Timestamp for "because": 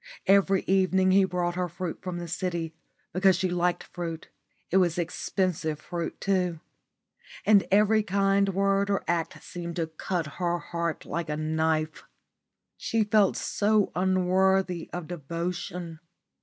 3.13-3.35